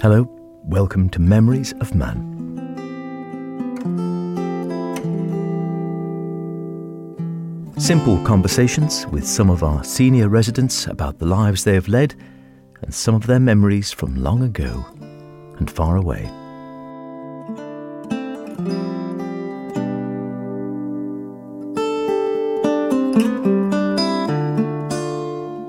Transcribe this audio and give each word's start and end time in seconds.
Hello, 0.00 0.28
welcome 0.62 1.10
to 1.10 1.18
Memories 1.18 1.72
of 1.80 1.92
Mann. 1.92 2.22
Simple 7.78 8.22
conversations 8.22 9.08
with 9.08 9.26
some 9.26 9.50
of 9.50 9.64
our 9.64 9.82
senior 9.82 10.28
residents 10.28 10.86
about 10.86 11.18
the 11.18 11.26
lives 11.26 11.64
they 11.64 11.74
have 11.74 11.88
led 11.88 12.14
and 12.82 12.94
some 12.94 13.16
of 13.16 13.26
their 13.26 13.40
memories 13.40 13.90
from 13.90 14.14
long 14.14 14.44
ago 14.44 14.86
and 15.58 15.68
far 15.68 15.96
away. 15.96 16.26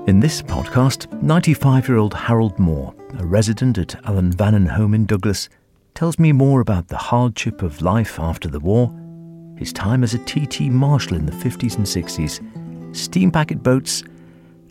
In 0.06 0.20
this 0.20 0.40
podcast, 0.40 1.10
95 1.20 1.88
year 1.88 1.98
old 1.98 2.14
Harold 2.14 2.56
Moore, 2.60 2.94
a 3.18 3.26
resident 3.26 3.78
at 3.78 4.00
Ellan 4.04 4.32
Vannin 4.32 4.66
Home 4.66 4.94
in 4.94 5.06
Douglas, 5.06 5.48
tells 5.94 6.18
me 6.18 6.32
more 6.32 6.60
about 6.60 6.88
the 6.88 6.96
hardship 6.96 7.62
of 7.62 7.82
life 7.82 8.18
after 8.18 8.48
the 8.48 8.60
war, 8.60 8.94
his 9.56 9.72
time 9.72 10.02
as 10.02 10.14
a 10.14 10.18
TT 10.18 10.62
marshal 10.62 11.16
in 11.16 11.26
the 11.26 11.32
50s 11.32 11.76
and 11.76 11.86
60s, 11.86 12.96
steam 12.96 13.30
packet 13.30 13.62
boats, 13.62 14.02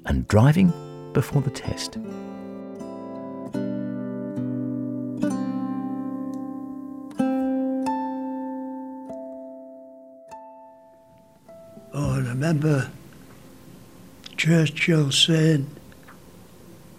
and 0.05 0.27
driving 0.27 0.73
before 1.13 1.41
the 1.41 1.49
test. 1.49 1.97
Oh, 11.93 12.13
I 12.13 12.17
remember 12.19 12.89
Churchill 14.37 15.11
saying, 15.11 15.69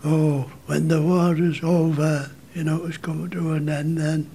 Oh, 0.02 0.50
when 0.66 0.88
the 0.88 1.02
war 1.02 1.36
is 1.36 1.62
over, 1.62 2.30
you 2.54 2.64
know, 2.64 2.76
it 2.76 2.82
was 2.82 2.96
coming 2.96 3.30
to 3.30 3.52
an 3.52 3.68
end 3.68 3.98
then. 3.98 4.30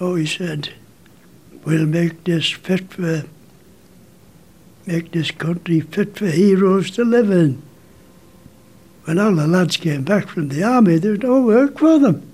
Oh, 0.00 0.14
he 0.14 0.26
said, 0.26 0.70
We'll 1.64 1.86
make 1.86 2.24
this 2.24 2.50
fit 2.50 2.92
for, 2.92 3.24
make 4.86 5.12
this 5.12 5.30
country 5.30 5.80
fit 5.80 6.16
for 6.16 6.26
heroes 6.26 6.90
to 6.92 7.04
live 7.04 7.30
in. 7.30 7.62
When 9.04 9.18
all 9.18 9.34
the 9.34 9.46
lads 9.46 9.76
came 9.76 10.04
back 10.04 10.28
from 10.28 10.48
the 10.48 10.62
army, 10.62 10.98
there 10.98 11.10
was 11.12 11.20
no 11.20 11.42
work 11.42 11.78
for 11.78 11.98
them. 11.98 12.26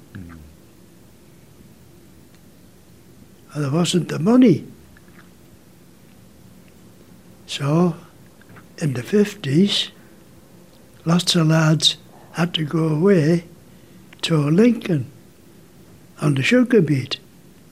And 3.54 3.64
there 3.64 3.72
wasn't 3.72 4.08
the 4.08 4.18
money. 4.18 4.66
So, 7.46 7.96
in 8.78 8.92
the 8.92 9.02
50s, 9.02 9.90
lots 11.06 11.34
of 11.36 11.46
lads 11.46 11.96
had 12.32 12.52
to 12.52 12.64
go 12.64 12.88
away 12.88 13.44
to 14.22 14.36
Lincoln 14.36 15.10
on 16.20 16.34
the 16.34 16.42
sugar 16.42 16.82
beet. 16.82 17.18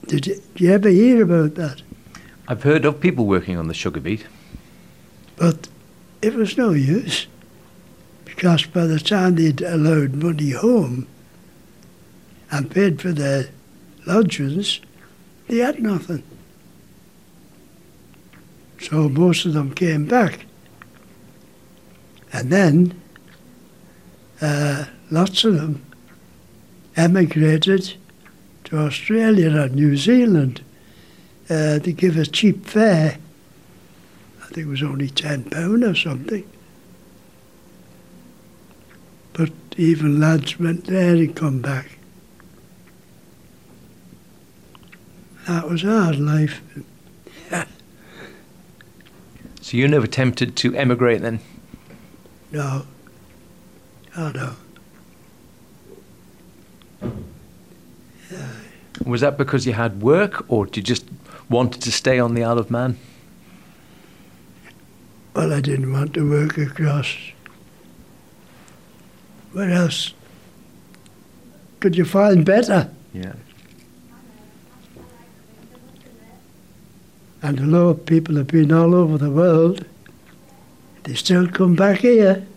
Did 0.07 0.25
you, 0.25 0.35
did 0.55 0.61
you 0.61 0.71
ever 0.71 0.89
hear 0.89 1.23
about 1.23 1.55
that? 1.55 1.81
I've 2.47 2.63
heard 2.63 2.85
of 2.85 3.01
people 3.01 3.25
working 3.25 3.57
on 3.57 3.67
the 3.67 3.73
sugar 3.73 3.99
beet. 3.99 4.25
But 5.35 5.67
it 6.21 6.33
was 6.33 6.57
no 6.57 6.71
use 6.71 7.27
because 8.23 8.65
by 8.65 8.85
the 8.85 8.99
time 8.99 9.35
they'd 9.35 9.61
allowed 9.61 10.13
money 10.13 10.51
home 10.51 11.07
and 12.51 12.71
paid 12.71 13.01
for 13.01 13.11
their 13.11 13.49
lodgings, 14.05 14.79
they 15.47 15.57
had 15.57 15.79
nothing. 15.79 16.23
So 18.79 19.09
most 19.09 19.45
of 19.45 19.53
them 19.53 19.73
came 19.73 20.05
back. 20.05 20.45
And 22.31 22.51
then 22.51 23.01
uh, 24.41 24.85
lots 25.11 25.43
of 25.43 25.55
them 25.55 25.85
emigrated 26.95 27.95
to 28.65 28.77
Australia 28.77 29.61
and 29.61 29.75
New 29.75 29.95
Zealand 29.95 30.61
uh, 31.49 31.79
to 31.79 31.91
give 31.91 32.17
a 32.17 32.25
cheap 32.25 32.65
fare. 32.65 33.17
I 34.41 34.45
think 34.47 34.67
it 34.67 34.69
was 34.69 34.83
only 34.83 35.09
£10 35.09 35.91
or 35.91 35.95
something. 35.95 36.47
But 39.33 39.51
even 39.77 40.19
lads 40.19 40.59
went 40.59 40.85
there 40.85 41.15
and 41.15 41.35
come 41.35 41.61
back. 41.61 41.97
That 45.47 45.69
was 45.69 45.83
hard 45.83 46.17
life. 46.17 46.61
So 49.61 49.77
you 49.77 49.87
never 49.87 50.05
tempted 50.05 50.55
to 50.57 50.75
emigrate 50.75 51.23
then? 51.23 51.39
No. 52.51 52.85
Oh 54.17 54.31
no. 54.33 54.55
Was 59.05 59.21
that 59.21 59.37
because 59.37 59.67
you 59.67 59.73
had 59.73 60.01
work 60.01 60.45
or 60.47 60.65
did 60.65 60.77
you 60.77 60.83
just 60.83 61.05
wanted 61.49 61.81
to 61.81 61.91
stay 61.91 62.17
on 62.17 62.33
the 62.33 62.43
Isle 62.43 62.57
of 62.57 62.71
Man? 62.71 62.97
Well, 65.35 65.53
I 65.53 65.59
didn't 65.59 65.91
want 65.91 66.13
to 66.13 66.29
work 66.29 66.57
across. 66.57 67.13
Where 69.51 69.69
else 69.69 70.13
could 71.81 71.95
you 71.97 72.05
find 72.05 72.45
better? 72.45 72.89
Yeah. 73.13 73.33
And 77.41 77.59
although 77.59 77.93
people 77.93 78.37
have 78.37 78.47
been 78.47 78.71
all 78.71 78.95
over 78.95 79.17
the 79.17 79.29
world, 79.29 79.85
they 81.03 81.13
still 81.13 81.47
come 81.47 81.75
back 81.75 81.99
here. 81.99 82.47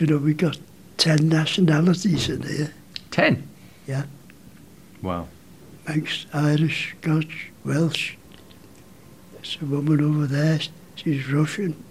You 0.00 0.06
know, 0.06 0.16
we 0.16 0.34
got 0.34 0.58
10 0.96 1.28
nationalities 1.28 2.28
in 2.28 2.42
here. 2.42 2.72
Ten? 3.10 3.48
Yeah. 3.86 4.04
Wow. 5.02 5.28
Manx, 5.86 6.26
Irish, 6.32 6.94
Scotch, 7.00 7.50
Welsh. 7.64 8.14
There's 9.34 9.58
a 9.60 9.64
woman 9.66 10.00
over 10.02 10.26
there, 10.26 10.60
she's 10.94 11.28
Russian. 11.30 11.82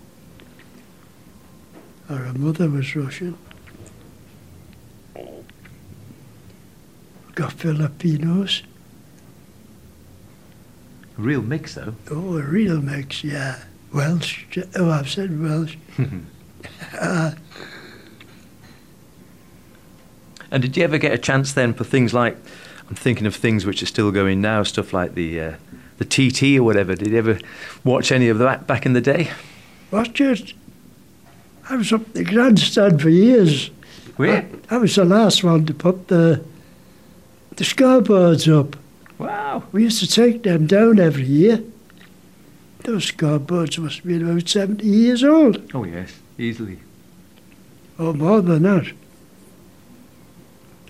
Or 2.09 2.15
her 2.17 2.33
mother 2.33 2.69
was 2.69 2.95
Russian. 2.95 3.37
Got 7.35 7.53
Filipinos. 7.53 8.63
Real 11.17 11.41
mix 11.41 11.75
though. 11.75 11.95
Oh, 12.09 12.37
a 12.37 12.41
real 12.41 12.81
mix, 12.81 13.23
yeah. 13.23 13.59
Welsh. 13.93 14.45
Oh, 14.75 14.89
I've 14.89 15.09
said 15.09 15.39
Welsh. 15.41 15.75
uh, 16.99 17.31
And 20.51 20.61
did 20.63 20.75
you 20.77 20.83
ever 20.83 20.97
get 20.97 21.11
a 21.13 21.17
chance 21.17 21.53
then 21.53 21.73
for 21.73 21.83
things 21.83 22.13
like, 22.13 22.35
I'm 22.89 22.95
thinking 22.95 23.27
of 23.27 23.35
things 23.35 23.65
which 23.65 23.83
are 23.83 23.87
still 23.87 24.11
going 24.11 24.41
now, 24.41 24.63
stuff 24.63 24.93
like 24.93 25.13
the 25.13 25.39
uh, 25.41 25.53
the 25.99 26.05
TT 26.05 26.57
or 26.57 26.63
whatever. 26.63 26.95
Did 26.95 27.09
you 27.09 27.17
ever 27.17 27.39
watch 27.83 28.11
any 28.11 28.29
of 28.29 28.39
that 28.39 28.65
back 28.67 28.85
in 28.85 28.93
the 28.93 29.01
day? 29.01 29.31
watch 29.91 30.21
it. 30.21 30.53
I 31.69 31.75
was 31.75 31.91
up 31.93 32.13
the 32.13 32.23
grandstand 32.23 33.01
for 33.01 33.09
years. 33.09 33.69
Where? 34.15 34.47
I 34.71 34.77
was 34.77 34.95
the 34.95 35.05
last 35.05 35.43
one 35.43 35.65
to 35.67 35.73
put 35.73 36.07
the 36.07 36.43
the 37.57 37.63
scoreboards 37.63 38.47
up. 38.51 38.75
Wow. 39.19 39.63
We 39.71 39.83
used 39.83 39.99
to 39.99 40.07
take 40.07 40.43
them 40.43 40.65
down 40.65 40.99
every 40.99 41.25
year. 41.25 41.61
Those 42.85 43.11
scoreboards 43.11 43.77
must 43.77 43.97
have 43.97 44.05
been 44.05 44.27
about 44.27 44.47
70 44.47 44.85
years 44.87 45.23
old, 45.23 45.69
Oh 45.75 45.83
yes, 45.83 46.13
easily. 46.37 46.79
or 47.99 48.13
more 48.13 48.41
than 48.41 48.63
that. 48.63 48.93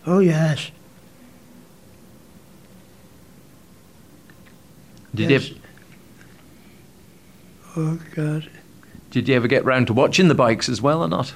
Oh, 0.05 0.19
yes. 0.19 0.71
Did 5.13 5.29
yes. 5.31 5.49
you 5.49 5.55
Oh, 7.75 7.99
God. 8.15 8.49
did 9.11 9.29
you 9.29 9.35
ever 9.35 9.47
get 9.47 9.63
round 9.63 9.87
to 9.87 9.93
watching 9.93 10.27
the 10.27 10.35
bikes 10.35 10.67
as 10.69 10.81
well 10.81 11.01
or 11.03 11.07
not? 11.07 11.33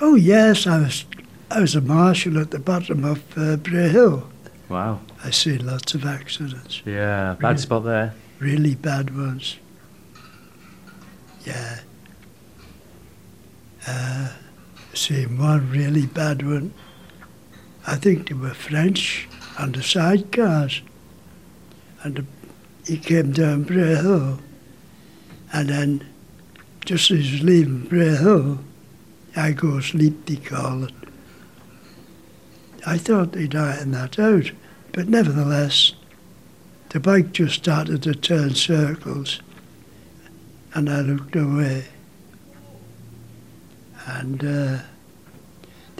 Oh, 0.00 0.14
yes, 0.14 0.66
I 0.66 0.78
was, 0.80 1.04
I 1.50 1.60
was 1.60 1.74
a 1.74 1.80
marshal 1.80 2.38
at 2.38 2.50
the 2.50 2.58
bottom 2.58 3.04
of 3.04 3.22
uh, 3.36 3.56
Bray 3.56 3.88
Hill. 3.88 4.28
Wow. 4.68 5.00
I 5.24 5.30
seen 5.30 5.66
lots 5.66 5.94
of 5.94 6.04
accidents, 6.04 6.82
Yeah, 6.84 7.36
bad 7.40 7.42
Really? 7.48 7.58
spot 7.58 7.84
there. 7.84 8.14
really 8.38 8.74
bad 8.74 9.16
ones. 9.16 9.56
Yeah. 11.44 11.80
Uh, 13.86 14.28
seen 14.94 15.38
one 15.38 15.70
really 15.70 16.06
bad 16.06 16.44
one. 16.46 16.72
I 17.86 17.96
think 17.96 18.28
they 18.28 18.34
were 18.34 18.54
French 18.54 19.28
on 19.58 19.72
the 19.72 19.80
sidecars. 19.80 20.82
And 22.02 22.16
the, 22.16 22.24
he 22.86 22.98
came 22.98 23.32
down 23.32 23.64
Bray 23.64 23.96
Hill. 23.96 24.38
And 25.52 25.68
then, 25.68 26.06
just 26.84 27.10
as 27.10 27.18
he 27.18 27.32
was 27.32 27.42
leaving 27.42 27.84
Bray 27.84 28.16
Hill, 28.16 28.58
I 29.36 29.52
go 29.52 29.80
sleep, 29.80 30.26
they 30.26 30.36
call 30.36 30.84
it. 30.84 30.94
I 32.84 32.98
thought 32.98 33.32
they'd 33.32 33.54
ironed 33.54 33.94
that 33.94 34.18
out, 34.18 34.50
but 34.92 35.08
nevertheless, 35.08 35.92
the 36.90 37.00
bike 37.00 37.32
just 37.32 37.54
started 37.54 38.02
to 38.02 38.14
turn 38.14 38.54
circles, 38.54 39.40
and 40.74 40.90
I 40.90 41.00
looked 41.00 41.36
away. 41.36 41.84
and 44.06 44.44
uh, 44.44 44.78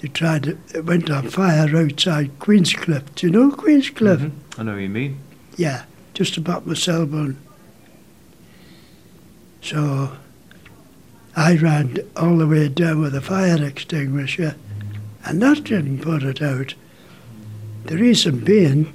they 0.03 0.09
tried 0.09 0.49
it, 0.49 0.59
it 0.75 0.85
went 0.85 1.09
on 1.11 1.29
fire 1.31 1.75
outside 1.77 2.37
Queenscliff. 2.41 3.05
Do 3.15 3.27
you 3.29 3.33
know 3.33 3.53
Queenscliff? 3.53 4.19
Mhm. 4.19 4.33
I 4.59 4.63
know 4.65 4.73
what 4.73 4.81
you 4.83 4.89
mean. 4.89 5.17
Yeah, 5.57 5.85
just 6.13 6.37
about 6.37 6.67
my 6.67 6.75
Selborne. 6.75 7.37
So 9.63 10.11
I 11.37 11.55
ran 11.57 11.99
all 12.17 12.37
the 12.37 12.49
way 12.49 12.69
down 12.69 13.01
with 13.01 13.15
a 13.15 13.21
fire 13.21 13.63
extinguisher, 13.63 14.57
and 15.25 15.41
that 15.41 15.63
didn't 15.63 16.01
put 16.01 16.25
it 16.25 16.43
out. 16.43 16.75
The 17.85 17.97
reason 17.97 18.41
being, 18.41 18.93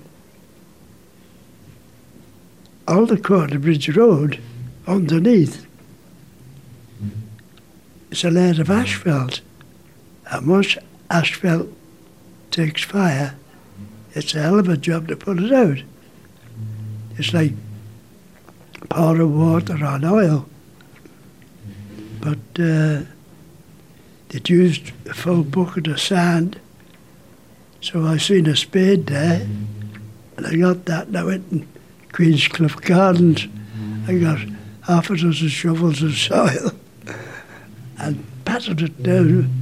all 2.85 3.05
the 3.05 3.15
Quarterbridge 3.15 3.95
Road 3.95 4.39
underneath 4.85 5.65
is 8.11 8.25
a 8.25 8.29
layer 8.29 8.59
of 8.59 8.69
asphalt, 8.69 9.39
and 10.31 10.47
once 10.47 10.77
asphalt 11.09 11.69
takes 12.51 12.83
fire, 12.83 13.35
it's 14.13 14.33
a 14.33 14.41
hell 14.41 14.59
of 14.59 14.67
a 14.67 14.77
job 14.77 15.07
to 15.07 15.15
put 15.15 15.39
it 15.39 15.53
out. 15.53 15.83
It's 17.17 17.33
like 17.33 17.53
pouring 18.89 19.37
water 19.37 19.83
on 19.85 20.05
oil. 20.05 20.47
But 22.19 22.59
uh, 22.59 23.03
used 24.49 24.91
a 25.07 25.13
full 25.13 25.43
bucket 25.43 25.87
of 25.87 25.99
sand, 25.99 26.59
so 27.81 28.05
I 28.05 28.17
seen 28.17 28.47
a 28.47 28.55
spade 28.55 29.07
there, 29.07 29.47
and 30.35 30.47
I 30.47 30.55
got 30.55 30.85
that, 30.85 31.07
and 31.07 31.17
I 31.17 31.23
went 31.23 31.51
in 31.51 31.67
Queenscliff 32.11 32.81
Gardens. 32.81 33.47
I 34.07 34.17
got 34.17 34.39
half 34.83 35.09
a 35.09 35.17
dozen 35.17 35.47
shovels 35.49 36.01
of 36.01 36.13
soil 36.17 36.71
and 37.97 38.25
patted 38.45 38.81
it 38.81 39.03
down 39.03 39.56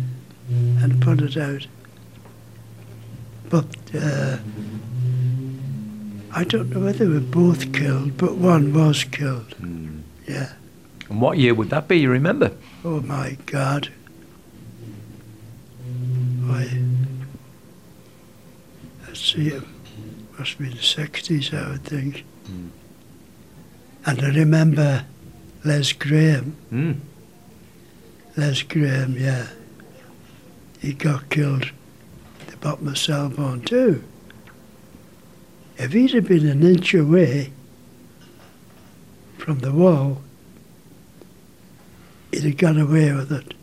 put 1.06 1.22
it 1.22 1.38
out. 1.38 1.68
But 3.50 3.66
uh, 3.94 4.38
I 6.34 6.44
don't 6.44 6.72
know 6.72 6.80
whether 6.82 7.06
they 7.06 7.14
were 7.14 7.20
both 7.20 7.72
killed, 7.72 8.18
but 8.18 8.36
one 8.38 8.74
was 8.74 9.04
killed. 9.04 9.54
Yeah. 10.28 10.54
And 11.10 11.22
what 11.22 11.38
year 11.38 11.54
would 11.54 11.70
that 11.70 11.88
be? 11.88 11.98
You 11.98 12.10
remember? 12.10 12.52
Oh 12.84 13.02
my 13.02 13.38
God. 13.46 13.90
Why? 16.44 16.68
Let's 19.08 19.22
see, 19.34 19.50
it 19.50 19.64
must 20.40 20.58
be 20.58 20.70
the 20.70 20.78
60s, 20.78 21.54
I 21.54 21.70
would 21.70 21.84
think. 21.84 22.26
And 24.08 24.22
I 24.22 24.30
remember 24.30 25.06
Les 25.64 25.94
Graham. 25.94 26.56
Mm. 26.72 27.00
Les 28.38 28.64
Graham, 28.64 29.16
yeah. 29.18 29.48
He 30.86 30.94
got 30.94 31.32
killed 31.32 31.72
at 32.42 32.48
the 32.50 32.58
bottom 32.58 32.96
Selborne 32.96 33.62
too. 33.62 34.04
If 35.78 35.94
he'd 35.94 36.14
have 36.14 36.28
been 36.28 36.48
an 36.48 36.62
inch 36.62 36.94
away 36.94 37.52
from 39.40 39.62
the 39.62 39.72
wall, 39.72 40.22
he'd 42.32 42.44
have 42.44 42.58
got 42.58 42.78
away 42.78 43.12
with 43.14 43.32
it. 43.32 43.56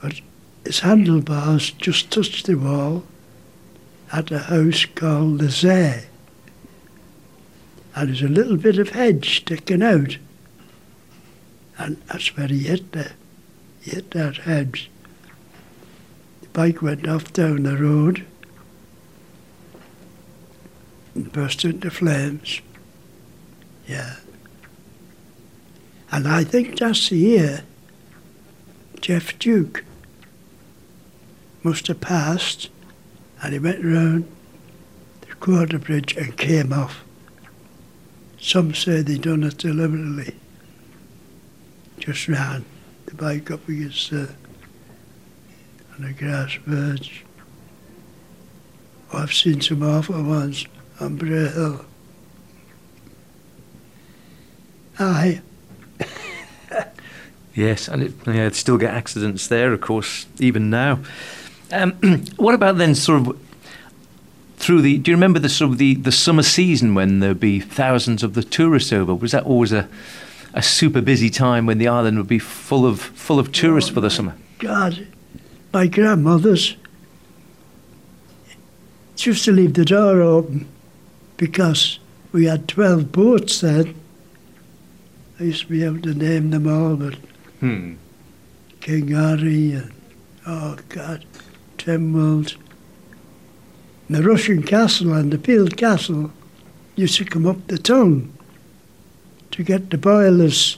But 0.00 0.20
his 0.64 0.78
handlebars 0.78 1.72
just 1.72 2.12
touched 2.12 2.46
the 2.46 2.54
wall 2.54 3.02
at 4.12 4.30
a 4.30 4.38
house 4.38 4.84
called 4.84 5.40
the 5.40 5.50
Zay. 5.50 6.04
And 7.96 8.10
there's 8.10 8.22
a 8.22 8.28
little 8.28 8.56
bit 8.56 8.78
of 8.78 8.90
hedge 8.90 9.38
sticking 9.38 9.82
out. 9.82 10.18
And 11.76 12.00
that's 12.06 12.36
where 12.36 12.46
he 12.46 12.60
hit 12.60 12.92
the 12.92 13.10
he 13.80 13.90
hit 13.90 14.12
that 14.12 14.36
hedge. 14.36 14.92
Bike 16.54 16.80
went 16.80 17.08
off 17.08 17.32
down 17.32 17.64
the 17.64 17.76
road 17.76 18.24
and 21.16 21.32
burst 21.32 21.64
into 21.64 21.90
flames. 21.90 22.60
Yeah. 23.88 24.18
And 26.12 26.28
I 26.28 26.44
think 26.44 26.78
that's 26.78 27.08
the 27.08 27.16
year 27.16 27.64
Geoff 29.00 29.36
Duke 29.40 29.84
must 31.64 31.88
have 31.88 32.00
passed 32.00 32.70
and 33.42 33.52
he 33.52 33.58
went 33.58 33.84
round 33.84 34.30
the 35.22 35.34
quarter 35.34 35.80
bridge 35.80 36.16
and 36.16 36.36
came 36.36 36.72
off. 36.72 37.02
Some 38.38 38.74
say 38.74 39.02
they 39.02 39.18
done 39.18 39.42
it 39.42 39.58
deliberately. 39.58 40.36
Just 41.98 42.28
ran 42.28 42.64
the 43.06 43.14
bike 43.16 43.50
up 43.50 43.68
against 43.68 44.10
the 44.10 44.32
on 45.94 46.02
the 46.02 46.12
grass 46.12 46.54
verge. 46.66 47.24
Oh, 49.12 49.18
I've 49.18 49.32
seen 49.32 49.60
some 49.60 49.82
awful 49.82 50.22
ones 50.22 50.66
on 51.00 51.16
Bray 51.16 51.48
Hill. 51.48 51.84
Aye, 54.98 55.40
Yes, 57.54 57.86
and 57.88 58.02
it, 58.02 58.12
yeah, 58.26 58.48
still 58.50 58.78
get 58.78 58.92
accidents 58.92 59.46
there, 59.46 59.72
of 59.72 59.80
course, 59.80 60.26
even 60.40 60.70
now. 60.70 61.00
Um, 61.72 61.92
what 62.36 62.54
about 62.54 62.78
then, 62.78 62.94
sort 62.94 63.26
of 63.28 63.40
through 64.56 64.82
the? 64.82 64.98
Do 64.98 65.10
you 65.10 65.16
remember 65.16 65.38
the 65.38 65.48
sort 65.48 65.70
of 65.70 65.78
the, 65.78 65.94
the 65.94 66.10
summer 66.10 66.42
season 66.42 66.94
when 66.94 67.20
there'd 67.20 67.38
be 67.38 67.60
thousands 67.60 68.22
of 68.24 68.34
the 68.34 68.42
tourists 68.42 68.92
over? 68.92 69.14
Was 69.14 69.32
that 69.32 69.44
always 69.44 69.72
a 69.72 69.88
a 70.52 70.62
super 70.62 71.00
busy 71.00 71.30
time 71.30 71.66
when 71.66 71.78
the 71.78 71.88
island 71.88 72.16
would 72.16 72.28
be 72.28 72.38
full 72.38 72.86
of 72.86 73.00
full 73.00 73.38
of 73.38 73.52
tourists 73.52 73.90
for 73.90 74.00
the 74.00 74.10
summer? 74.10 74.34
God, 74.58 75.06
my 75.74 75.88
grandmother's 75.88 76.76
she 79.16 79.30
used 79.30 79.44
to 79.44 79.52
leave 79.52 79.74
the 79.74 79.84
door 79.84 80.22
open 80.22 80.66
because 81.36 81.98
we 82.32 82.46
had 82.46 82.68
12 82.68 83.12
boats 83.12 83.60
then. 83.60 83.94
I 85.38 85.44
used 85.44 85.62
to 85.62 85.68
be 85.68 85.84
able 85.84 86.00
to 86.02 86.14
name 86.14 86.50
them 86.50 86.66
all, 86.66 86.96
but 86.96 87.16
Hmm. 87.60 87.94
King 88.80 89.14
Orry 89.14 89.72
and, 89.72 89.92
oh 90.46 90.76
God, 90.88 91.24
Tynwald. 91.78 92.56
The 94.10 94.18
Rushen 94.18 94.66
Castle 94.66 95.14
and 95.14 95.32
the 95.32 95.38
Peel 95.38 95.68
Castle 95.68 96.30
used 96.94 97.16
to 97.18 97.24
come 97.24 97.46
up 97.46 97.66
the 97.68 97.78
tongue 97.78 98.32
to 99.52 99.62
get 99.62 99.90
the 99.90 99.98
boilers 99.98 100.76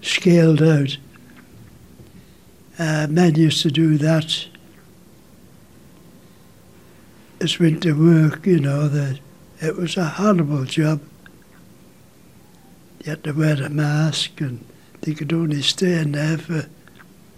scaled 0.00 0.62
out. 0.62 0.96
Uh, 2.78 3.06
men 3.08 3.36
used 3.36 3.62
to 3.62 3.70
do 3.70 3.96
that 3.98 4.46
as 7.40 7.58
winter 7.58 7.94
work, 7.94 8.46
you 8.46 8.58
know, 8.58 8.88
that 8.88 9.20
it 9.60 9.76
was 9.76 9.96
a 9.96 10.04
horrible 10.04 10.64
job. 10.64 11.00
You 13.04 13.10
had 13.10 13.24
to 13.24 13.32
wear 13.32 13.62
a 13.62 13.68
mask 13.68 14.40
and 14.40 14.64
they 15.02 15.14
could 15.14 15.32
only 15.32 15.62
stay 15.62 15.98
in 15.98 16.12
there 16.12 16.38
for 16.38 16.66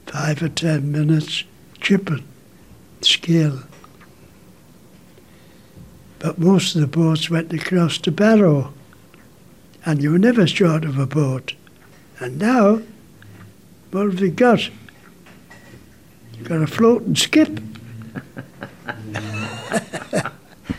five 0.06 0.42
or 0.42 0.48
ten 0.48 0.92
minutes, 0.92 1.44
chipping, 1.80 2.24
scale. 3.02 3.62
But 6.18 6.38
most 6.38 6.74
of 6.74 6.80
the 6.80 6.86
boats 6.86 7.28
went 7.28 7.52
across 7.52 7.98
to 7.98 8.10
Barrow, 8.10 8.72
and 9.84 10.02
you 10.02 10.12
were 10.12 10.18
never 10.18 10.46
short 10.46 10.84
of 10.84 10.98
a 10.98 11.06
boat. 11.06 11.54
And 12.20 12.38
now, 12.38 12.80
what 13.90 14.06
have 14.06 14.20
we 14.20 14.30
got? 14.30 14.70
You've 16.38 16.48
got 16.48 16.62
a 16.62 16.66
floating 16.66 17.16
skip. 17.16 17.60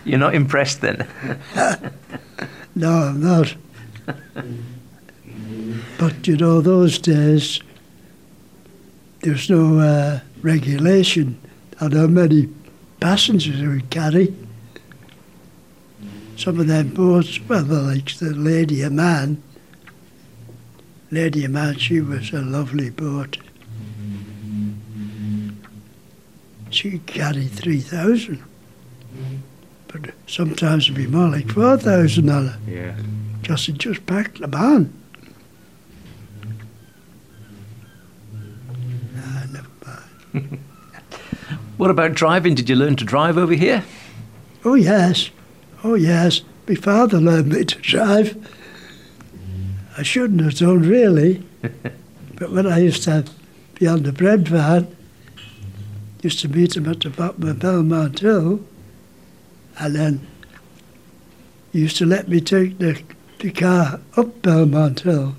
You're 0.05 0.19
not 0.19 0.35
impressed 0.35 0.81
then? 0.81 1.07
No, 2.77 2.91
I'm 2.91 3.19
not. 3.19 3.55
but 5.97 6.27
you 6.27 6.37
know, 6.37 6.61
those 6.61 6.99
days, 6.99 7.59
there's 9.21 9.49
no 9.49 9.79
uh, 9.79 10.19
regulation 10.43 11.39
on 11.81 11.93
how 11.93 12.05
many 12.05 12.49
passengers 12.99 13.59
we 13.63 13.81
carry. 13.89 14.31
Some 16.35 16.59
of 16.59 16.67
them 16.67 16.89
boats, 16.89 17.39
well, 17.49 17.63
like 17.63 18.15
the 18.19 18.35
Lady 18.35 18.83
of 18.83 18.93
Man. 18.93 19.41
Lady 21.09 21.45
of 21.45 21.51
Man, 21.51 21.79
she 21.79 21.99
was 21.99 22.31
a 22.31 22.41
lovely 22.41 22.91
boat. 22.91 23.39
She 26.69 26.99
carry 26.99 27.45
3,000. 27.45 28.43
But 29.87 30.11
sometimes 30.27 30.83
it'd 30.85 30.95
be 30.95 31.07
more 31.07 31.29
like 31.29 31.49
4,000 31.51 32.29
on 32.29 32.53
Yeah. 32.67 32.95
because 33.41 33.67
it 33.69 33.77
just 33.77 34.05
packed 34.05 34.39
them 34.39 34.53
on. 34.53 34.93
Ah, 39.17 39.43
never 39.51 39.67
mind. 39.85 40.59
What 41.77 41.91
about 41.91 42.13
driving? 42.15 42.55
Did 42.55 42.69
you 42.69 42.75
learn 42.75 42.95
to 42.95 43.05
drive 43.05 43.37
over 43.37 43.53
here? 43.53 43.83
Oh, 44.65 44.73
yes. 44.73 45.29
Oh, 45.83 45.93
yes. 45.93 46.41
My 46.67 46.73
father 46.73 47.19
learned 47.21 47.49
me 47.49 47.63
to 47.65 47.79
drive. 47.81 48.35
I 49.95 50.01
shouldn't 50.01 50.41
have 50.41 50.55
done, 50.55 50.81
really. 50.81 51.43
but 51.61 52.51
when 52.51 52.65
I 52.65 52.79
used 52.79 53.03
to 53.03 53.25
be 53.75 53.85
on 53.85 54.01
the 54.03 54.11
bread 54.11 54.47
van, 54.47 54.87
Used 56.27 56.41
to 56.41 56.49
meet 56.49 56.75
him 56.75 56.89
at 56.89 56.99
the 56.99 57.09
bottom 57.09 57.47
of 57.47 57.59
Belmont 57.59 58.19
Hill, 58.19 58.59
and 59.79 59.95
then 59.95 60.27
he 61.71 61.79
used 61.79 61.95
to 61.99 62.05
let 62.05 62.27
me 62.27 62.41
take 62.41 62.79
the, 62.79 63.01
the 63.39 63.49
car 63.49 64.01
up 64.17 64.41
Belmont 64.41 64.99
Hill 64.99 65.37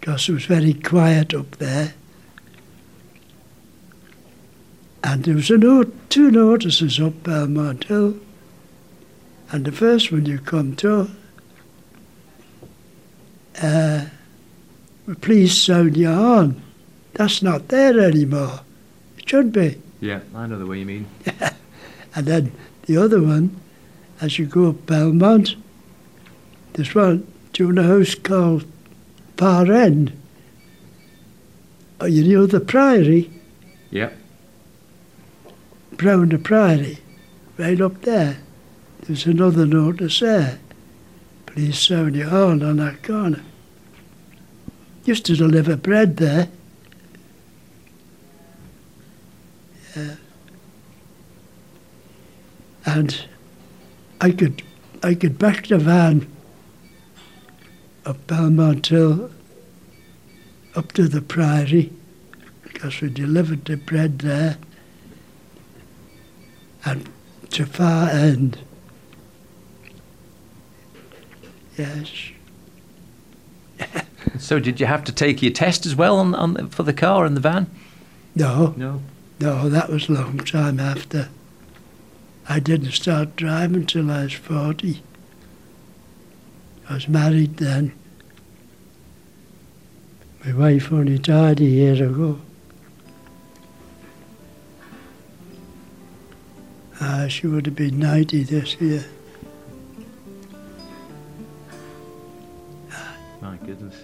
because 0.00 0.28
it 0.28 0.32
was 0.32 0.46
very 0.46 0.74
quiet 0.74 1.32
up 1.32 1.48
there. 1.58 1.94
And 5.04 5.22
there 5.22 5.36
was 5.36 5.48
a 5.48 5.58
note, 5.58 5.94
two 6.10 6.32
notices 6.32 6.98
up 6.98 7.22
Belmont 7.22 7.84
Hill. 7.84 8.16
And 9.52 9.64
the 9.64 9.70
first 9.70 10.10
one 10.10 10.26
you 10.26 10.40
come 10.40 10.74
to, 10.74 11.08
uh, 13.62 14.06
please 15.20 15.56
sound 15.56 15.96
your 15.96 16.16
horn. 16.16 16.60
That's 17.12 17.42
not 17.42 17.68
there 17.68 18.00
anymore. 18.00 18.62
Should 19.26 19.52
be. 19.52 19.80
Yeah, 20.00 20.20
I 20.34 20.46
know 20.46 20.58
the 20.58 20.66
way 20.66 20.78
you 20.80 20.86
mean. 20.86 21.06
And 22.16 22.26
then 22.26 22.52
the 22.86 22.96
other 22.96 23.20
one, 23.20 23.60
as 24.20 24.38
you 24.38 24.46
go 24.46 24.68
up 24.68 24.86
Belmont, 24.86 25.56
there's 26.74 26.94
one, 26.94 27.26
do 27.52 27.66
you 27.66 27.72
know 27.72 27.82
a 27.82 27.98
house 27.98 28.14
called 28.14 28.64
Par 29.36 29.68
End? 29.72 30.12
Oh, 32.00 32.06
you 32.06 32.22
know 32.32 32.46
the 32.46 32.60
Priory, 32.60 33.30
Yeah. 33.90 34.10
Brown 35.92 36.28
the 36.28 36.38
Priory, 36.38 36.98
right 37.58 37.80
up 37.80 38.02
there. 38.02 38.38
There's 39.00 39.26
another 39.26 39.66
notice 39.66 40.20
there. 40.20 40.60
Please 41.46 41.78
sound 41.80 42.14
your 42.14 42.28
horn 42.28 42.62
on 42.62 42.76
that 42.76 43.02
corner. 43.02 43.42
Used 45.04 45.26
to 45.26 45.34
deliver 45.36 45.74
bread 45.76 46.16
there. 46.18 46.48
Uh, 49.96 50.16
and 52.86 53.26
I 54.20 54.30
could 54.30 54.62
I 55.02 55.14
could 55.14 55.38
back 55.38 55.66
the 55.68 55.78
van 55.78 56.30
up 58.04 58.26
Belmont 58.26 58.86
Hill 58.86 59.30
up 60.74 60.92
to 60.92 61.08
the 61.08 61.22
Priory 61.22 61.92
because 62.62 63.00
we 63.00 63.08
delivered 63.08 63.64
the 63.64 63.76
bread 63.76 64.18
there 64.20 64.58
and 66.84 67.08
to 67.50 67.64
far 67.64 68.08
end. 68.08 68.58
Yes. 71.76 72.08
So 74.36 74.58
did 74.58 74.80
you 74.80 74.86
have 74.86 75.04
to 75.04 75.12
take 75.12 75.42
your 75.42 75.52
test 75.52 75.86
as 75.86 75.94
well 75.94 76.18
on, 76.18 76.34
on 76.34 76.68
for 76.68 76.82
the 76.82 76.92
car 76.92 77.24
and 77.24 77.36
the 77.36 77.40
van? 77.40 77.70
No, 78.34 78.74
No. 78.76 79.00
No, 79.40 79.68
that 79.68 79.90
was 79.90 80.08
a 80.08 80.12
long 80.12 80.38
time 80.38 80.78
after. 80.80 81.28
I 82.48 82.60
didn't 82.60 82.92
start 82.92 83.36
driving 83.36 83.86
till 83.86 84.10
I 84.10 84.24
was 84.24 84.32
40. 84.34 85.02
I 86.88 86.94
was 86.94 87.08
married 87.08 87.56
then. 87.56 87.92
My 90.44 90.52
wife 90.52 90.92
only 90.92 91.18
died 91.18 91.60
a 91.60 91.64
year 91.64 92.04
ago. 92.04 92.38
Ah, 97.00 97.26
she 97.28 97.46
would 97.46 97.66
have 97.66 97.74
been 97.74 97.98
90 97.98 98.44
this 98.44 98.80
year. 98.80 99.04
My 103.40 103.56
goodness. 103.56 103.94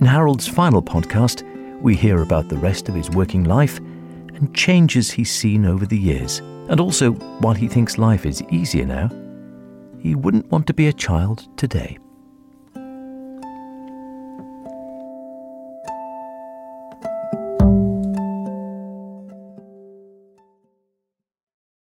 In 0.00 0.06
Harold's 0.06 0.48
final 0.48 0.82
podcast, 0.82 1.42
we 1.82 1.94
hear 1.94 2.22
about 2.22 2.48
the 2.48 2.56
rest 2.56 2.88
of 2.88 2.94
his 2.94 3.10
working 3.10 3.44
life 3.44 3.76
and 3.76 4.54
changes 4.54 5.10
he's 5.10 5.30
seen 5.30 5.66
over 5.66 5.84
the 5.84 5.98
years. 5.98 6.38
And 6.70 6.80
also, 6.80 7.12
while 7.40 7.52
he 7.52 7.68
thinks 7.68 7.98
life 7.98 8.24
is 8.24 8.42
easier 8.50 8.86
now, 8.86 9.10
he 9.98 10.14
wouldn't 10.14 10.50
want 10.50 10.66
to 10.68 10.72
be 10.72 10.86
a 10.86 10.92
child 10.94 11.46
today. 11.58 11.98